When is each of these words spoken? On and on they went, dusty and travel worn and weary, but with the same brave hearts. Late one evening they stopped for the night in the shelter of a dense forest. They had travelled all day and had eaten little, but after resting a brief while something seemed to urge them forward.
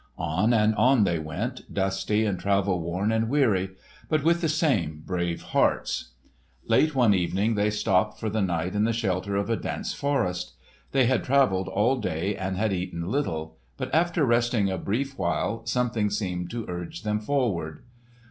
On 0.17 0.51
and 0.51 0.73
on 0.77 1.03
they 1.03 1.19
went, 1.19 1.71
dusty 1.71 2.25
and 2.25 2.39
travel 2.39 2.81
worn 2.81 3.11
and 3.11 3.29
weary, 3.29 3.75
but 4.09 4.23
with 4.23 4.41
the 4.41 4.49
same 4.49 5.03
brave 5.05 5.43
hearts. 5.43 6.13
Late 6.65 6.95
one 6.95 7.13
evening 7.13 7.53
they 7.53 7.69
stopped 7.69 8.19
for 8.19 8.27
the 8.27 8.41
night 8.41 8.73
in 8.73 8.83
the 8.83 8.93
shelter 8.93 9.35
of 9.35 9.47
a 9.47 9.55
dense 9.55 9.93
forest. 9.93 10.53
They 10.91 11.05
had 11.05 11.23
travelled 11.23 11.67
all 11.67 11.97
day 11.97 12.35
and 12.35 12.57
had 12.57 12.73
eaten 12.73 13.11
little, 13.11 13.57
but 13.77 13.93
after 13.93 14.25
resting 14.25 14.71
a 14.71 14.79
brief 14.79 15.19
while 15.19 15.63
something 15.67 16.09
seemed 16.09 16.49
to 16.49 16.65
urge 16.67 17.03
them 17.03 17.19
forward. 17.19 17.83